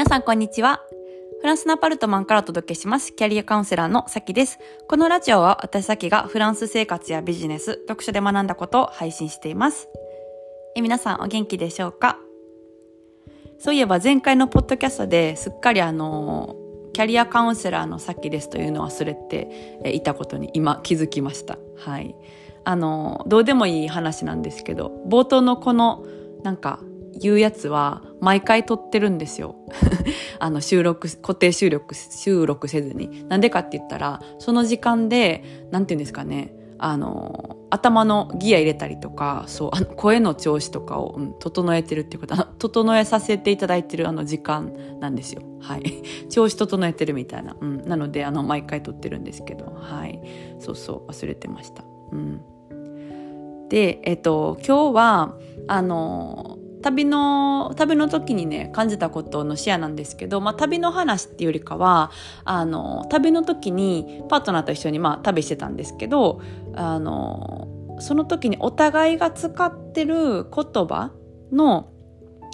[0.00, 0.80] 皆さんこんにちは。
[1.42, 3.14] フランスのアパルトマンからお届けします。
[3.14, 4.58] キャリアカウンセラーのさきです。
[4.88, 9.90] このラジオは私さきがフランス生活やビジネス、読書で学んだことを配信しています。
[10.74, 12.16] え皆さんお元気でしょうか？
[13.58, 16.56] そういえば前回のポッドキャストですっかりあの、
[16.94, 21.58] キャリアカウンセラーのさきですというのを忘れていたことに今気づきました。
[21.76, 22.14] はい。
[22.64, 26.06] あの、どうでもいい話なんですけど、冒頭のこの
[26.42, 26.80] なんか
[27.18, 29.56] 言うやつは毎回撮ってるんですよ。
[30.38, 33.24] あの収録、固定収録、収録せずに。
[33.28, 45.42] なんでかって言ったら、その時間で、なんて言うんですかね、あの、頭のギア入れたりとか、そう、あの声の調子とかを、うん、整えてるっていうこと、整えさせていただいてるあの時間なんですよ。
[45.60, 46.02] はい。
[46.30, 47.54] 調子整えてるみたいな。
[47.60, 47.86] うん。
[47.86, 50.20] なので、あの、毎回撮ってるんですけど、はい。
[50.58, 51.84] そうそう、忘れてました。
[52.12, 52.40] うん。
[53.68, 55.34] で、えっと、今日は、
[55.68, 62.10] あの、旅の、旅の時にね、感じたことのシェアなんですけど、まあ旅の話っていうよりかは、
[62.44, 66.40] あの、旅の時にパートナーと一緒にまあ旅してたんですけど、
[66.74, 67.68] あの、
[68.00, 71.12] その時にお互いが使ってる言葉
[71.52, 71.92] の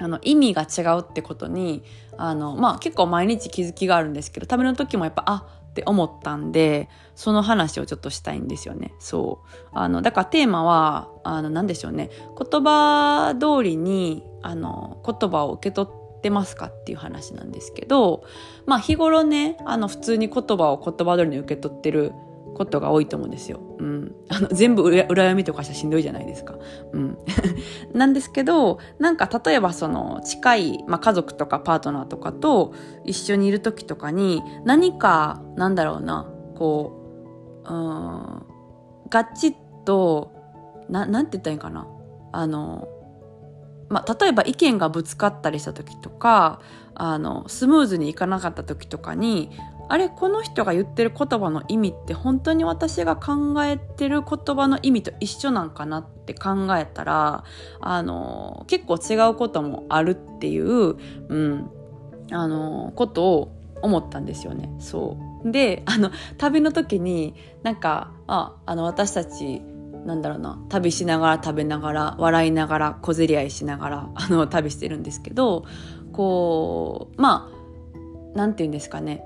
[0.00, 1.84] あの意味が違うってことに
[2.16, 8.94] あの、まあ、結構毎日気づきがあるんですけど旅の時もやっぱあって思ったんで、その話をちょっとしたいんですよね。
[9.00, 9.68] そう。
[9.72, 12.10] あの、だからテーマは、あの、なんでしょうね。
[12.38, 18.22] 言葉通りに、あの、言葉を受け取ってますかっていう話なんですけど、
[18.66, 22.12] まあ日頃ね、あの、普通に言葉を言葉通りに受け取ってる
[22.54, 23.60] ことが多いと思うんですよ。
[23.78, 24.14] うん。
[24.28, 26.54] あの、全部裏読みとかしたらしんどいじゃないですか。
[26.92, 27.18] うん。
[27.92, 32.72] なんですけど、なんか例えばその近い、まあ、家族とかパートナーとかと
[33.04, 36.92] 一緒にいる時とかに何か、なんだろうな、こ
[37.66, 38.42] う、うん、
[39.10, 40.32] ガチッと、
[40.88, 41.86] な、なんて言ったらいいかな。
[42.32, 42.88] あの、
[43.88, 46.60] まあ、例えば意見がぶつかったりした時とか、
[46.94, 49.50] あの、スムーズにいかなかった時とかに、
[49.88, 57.44] あれこの人が言ってる言葉の意味って本当に私が考えてる言葉の意味と一緒なんかなって考えたら
[57.80, 60.96] あの結構違うこともあるっていう、
[61.28, 61.70] うん、
[62.30, 63.52] あのことを
[63.82, 64.70] 思ったんですよね。
[64.78, 69.60] そうであの旅の時になんかああの私たち
[70.06, 75.64] なんだろうな旅しながら食べながら笑いながら小競り合いしながらあの旅してるんですけど
[76.12, 77.50] こうま
[78.34, 79.22] あなんて言うんですかね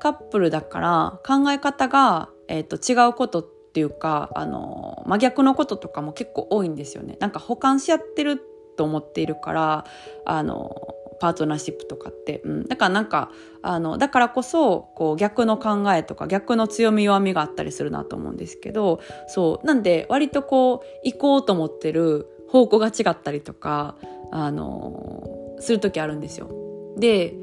[0.00, 7.16] カップルだから考え方が、えーと、違うことっていうかあの真逆のこととかも結構多いんですよね。
[7.20, 8.40] なんか補完し合ってる
[8.76, 9.84] と思っているから
[10.24, 13.30] あのパートナーシップとかって、うん、だからなんか
[13.62, 23.96] あのだからこそこう逆の考えとか逆の強み弱みがあったりするなと思うんですけどそうなんで割とこう行こうと思ってる方向が違ったりとか
[24.32, 26.50] あのする時あるんですよ。
[26.96, 27.34] で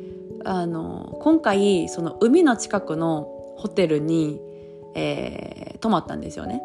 [0.46, 3.28] あの今回その海の近くの
[3.58, 4.42] ホテルに、
[4.96, 6.62] えー、泊まったんですよね。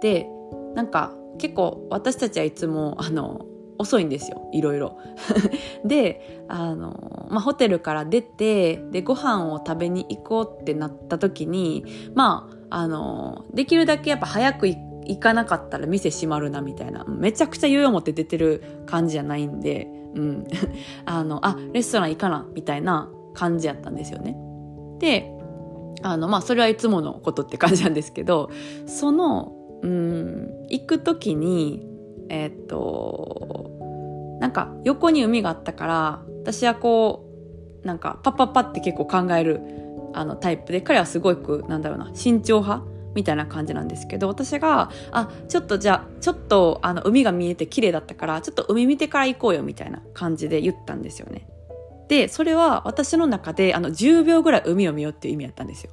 [0.00, 0.28] で
[0.74, 3.46] なんか結構私たちはいつもあの
[3.78, 4.98] 遅いんですよいろいろ。
[5.84, 14.76] であの、まあ、ホテルから出てでご飯を食べに行こうってなった時にまああのできるだけやっぱ早く行
[15.06, 17.04] 行かなかったら店閉まるなみたいな。
[17.04, 19.88] めちゃくちゃ余裕を持って出てる感じじゃないんで。
[20.14, 20.46] うん、
[21.04, 24.36] あの、あ、レストラン行かな、みたいな感じやったんですよね。
[24.98, 25.30] で、
[26.02, 28.50] あの、まあ、それはいつものことって感じなんですけど、
[28.86, 31.86] その、うん、行く時に、
[32.28, 33.70] えー、っと、
[34.40, 37.26] なんか横に海があったから、私はこ
[37.82, 39.60] う、なんかパッパッパって結構考える
[40.14, 51.46] あのタイプで、彼はすごく、なんだろうな、慎重派みたいな感じなんですけど、私が、あ、ちょっとじゃあ、ちょっとあの海が見えて綺麗だったから、ちょっと海見てから行こうよみたいな感じで言ったんですよね。
[52.08, 55.90] で、それは私の中で、あの、10秒ぐらい海を見ようっていう意味やったんですよ。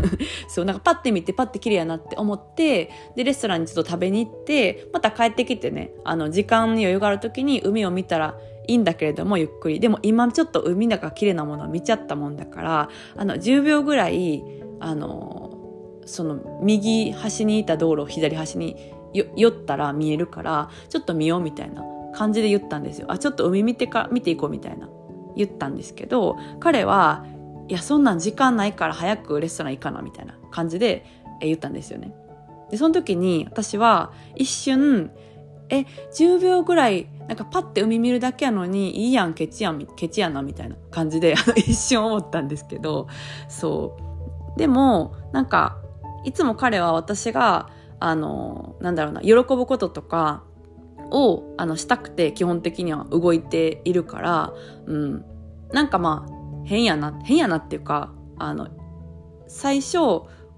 [0.48, 8.36] そう、なんかパッて見て、パッて綺麗やなって思って、で、レストランにちょっと食べに行って、また帰ってきてね、あの、時間に余裕がある時に海を見たら
[8.66, 9.80] いいんだけれども、ゆっくり。
[9.80, 14.44] でも今ちょっと海の中綺麗なものを見ちゃったもんだから、あの、10秒ぐらい、
[14.80, 15.43] あの、
[16.06, 21.82] その右端にいた道路を左端に寄ったら見えるからちょっと見ようみたいな
[22.14, 23.06] 感じで言ったんですよ。
[23.10, 24.88] あちょっと海見てか見ていこうみたいな。
[25.36, 27.24] 言ったんですけど彼は
[27.68, 31.04] いやそんなん時間ないから早くレストラン行かなみたいな感じで
[31.40, 32.14] 言ったんですよね。
[32.70, 35.10] でその時に私は一瞬
[35.70, 43.08] え10秒ぐらいなんかパッて海見るだけやのにいいやんケチやんケチやなみたいな感じで 一瞬思ったんですけど
[43.48, 43.96] そ
[44.56, 44.58] う。
[44.58, 45.78] でもなんか
[46.24, 50.42] いつも彼は私が、あの、なんだろうな、喜ぶこととか
[51.10, 54.52] を、あの、したくて基本的には動いているから、
[54.86, 55.24] うん。
[55.72, 56.32] なんかまあ、
[56.64, 58.68] 変やな、変やなっていうか、あの、
[59.46, 59.98] 最初、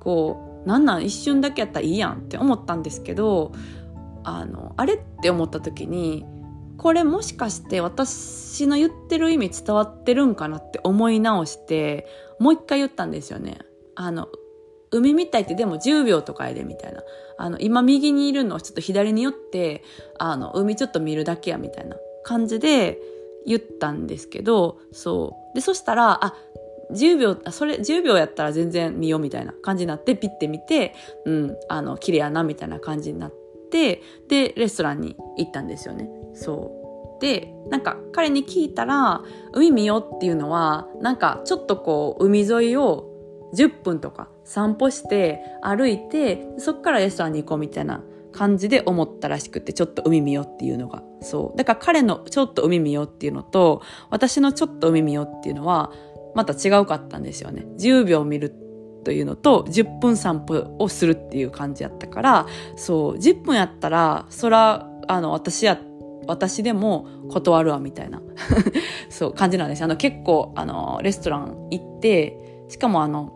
[0.00, 3.52] こう、なんなん一瞬だけやったらいいやんって思ったんですけど、
[4.24, 6.24] あの、あれって思った時に、
[6.78, 12.06] これもしかして私の言ってる意味伝わってるんかなって思い直して、
[12.38, 13.58] もう一回言ったんですよね。
[13.94, 14.28] あの、
[14.90, 17.02] 海みたいってでも10秒とかやでみたいな。
[17.38, 19.82] あの、今右にいるのをちょっと左に寄って、
[20.18, 22.98] あの、海ちょっと見るだけやみたいな感じで
[23.46, 25.54] 言ったんですけど、そう。
[25.54, 26.34] で、そしたら、あ、
[26.92, 30.94] 10秒、それ、10秒やったら全然見ようみたいな感じになって、ピッて見て、
[31.24, 33.34] うん、あの、綺麗やなみたいな感じになっ
[33.70, 36.08] て、で、レストランに行ったんですよね。
[36.34, 37.20] そう。
[37.20, 39.22] で、なんか彼に聞いたら、
[39.52, 43.15] 海見ようっていうのは、なんかちょっとこう、海沿いを
[43.56, 51.02] 10分とか散歩して歩いて、そっからレストランに行こうみたいな感じで思ったらしくて、ちょっと海見ようっていうのが。
[51.22, 51.58] そう。
[51.58, 55.90] だから彼のちょっと海見ようっていうのと、私のちょっと海見ようっていうのは、
[56.34, 57.66] また違うかったんですよね。
[57.78, 58.54] 10秒見る
[59.04, 65.78] というのと、10分散歩をするっていう感じやったから、そう、10分やったら、そら、あの、私や、
[66.26, 68.20] 私でも断るわ、みたいな、
[69.08, 73.32] そう、感じなんですあの、結構、あの、レストラン行って、しかもあの、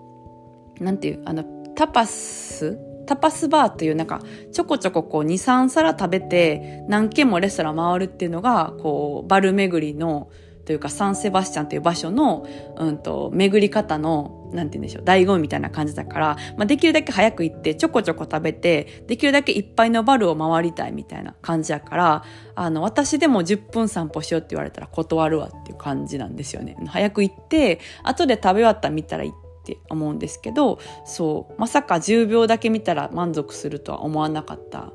[0.81, 1.45] なんていう、あの、
[1.75, 2.79] タパス？
[3.07, 4.21] タパスバーっていうなんか
[4.53, 10.31] ちょこちょここう2、3皿食べて何軒もレストラン回るっていうのがこうバル巡りの
[10.65, 12.47] というかサンセバスチャンという場所の、
[12.77, 22.25] うんと、巡り方の、なんて言うんでしょう、醍醐味みたいな感じだから、まあ、できるだけ早く行ってちょこちょこ食べて、できるだけいっぱいのバルを回りたいみたいな感じやから、
[22.55, 26.77] あの、私でも10分散歩しようって言われたら断るわっていう感じなんですよね。
[26.87, 34.93] 早く行って、後で食べ終わったら見たら行って、って思うんですけどそうまさか10秒だけ見たら満足するとは思わなかった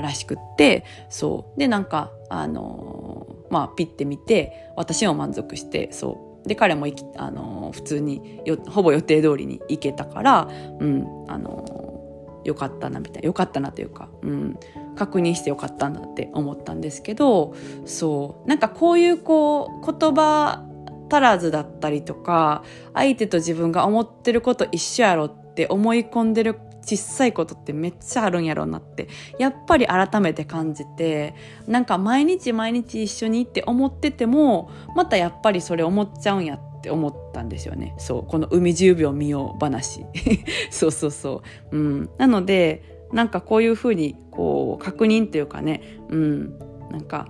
[0.00, 1.58] らしくってそう。
[1.58, 6.48] でなんかあのー、まあピッて見て私も満足してそう。
[6.48, 6.86] で彼も
[7.16, 10.48] あのー、普通にほぼ予定通りに行けたから
[10.80, 14.58] うんあのー、よかったなみたいなよかったなというか、うん、
[14.96, 17.54] 確認してよかったんだって思ったんですけど
[17.84, 18.48] そう。
[18.48, 20.64] なんかこういうこう言葉
[21.10, 22.62] 足らずだったりとか、
[22.94, 29.08] 相手と自分が思ってること一緒やろって思い込んでる小さいことってめっちゃあるんやろうなって、
[29.38, 31.34] やっぱり改めて感じて、
[31.66, 37.94] なんか毎日毎日一緒にって思ってても、またやっぱりそれ思っちゃうんやって思ったんですよね。
[37.98, 40.06] そう、この海10秒見よう話。
[40.70, 41.42] そうそうそ
[41.72, 41.76] う。
[41.76, 42.10] うん。
[42.18, 46.58] なので、なんかこういうふうに、こう、確認っていうかね、うん、
[46.90, 47.26] なんか、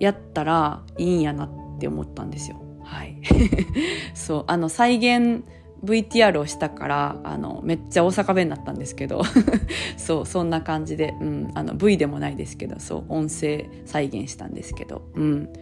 [0.00, 2.60] やったらいいんやなって思ったんですよ。
[2.86, 3.18] はい。
[4.14, 5.44] そう、あの、再現
[5.84, 9.22] VTR をしたから、あの、めっちゃ大阪弁になったんですけど、
[9.98, 15.52] そう、そんな感じで、うん、あの、V でもないですけど、そう、音声再現したんですけど、うん、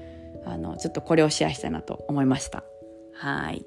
[0.44, 2.62] あの、ちょっとこれをシェアしたいなと思いました。
[3.15, 3.65] はい。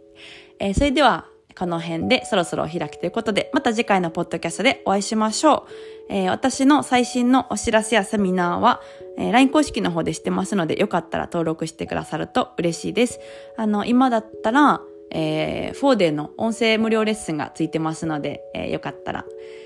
[0.60, 1.25] えー、それでは、
[1.57, 5.96] この辺でそろそろお開きということで、また次回のポッドキャストでお会いしましょう。
[6.09, 8.81] えー、私の最新のお知らせやセミナーは、
[9.18, 13.19] えー、LINE 公式の方でしてますので、よかったら登録してくださると嬉しいです。
[13.57, 14.81] あの、今だったら、
[15.12, 19.25] えー、4デーの音声無料レッスンがついてますので、えー、よかったら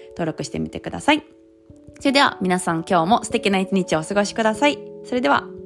[0.10, 1.24] 登録してみてください。
[2.00, 4.80] それでは皆さん今日も素敵な一日をお過ごしください。
[5.06, 5.61] それでは。